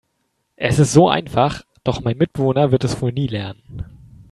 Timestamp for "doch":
1.83-2.01